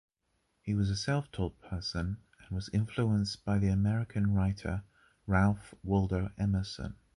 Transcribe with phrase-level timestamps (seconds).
[0.63, 4.81] He was a self taught person and was influenced by the American writer
[5.27, 6.95] Ralph Waldo Emerson.